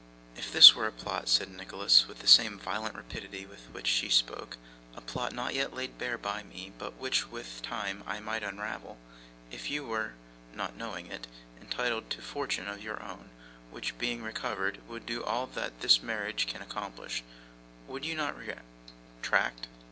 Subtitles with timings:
[0.35, 4.09] 'If this were a plot,' said Nicholas, with the same violent rapidity with which she
[4.09, 4.57] spoke,
[4.95, 8.97] 'a plot, not yet laid bare by me, but which, with time, I might unravel;
[9.51, 10.13] if you were
[10.55, 11.27] (not knowing it)
[11.61, 13.29] entitled to fortune of your own,
[13.69, 17.21] which, being recovered, would do all that this marriage can accomplish,
[17.87, 18.35] would you not
[19.19, 19.67] retract?